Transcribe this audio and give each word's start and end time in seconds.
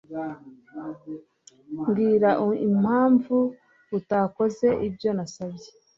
Mbwira 1.79 2.29
impamvu 2.67 3.37
utakoze 3.97 4.67
ibyo 4.87 5.09
nasabye. 5.17 5.67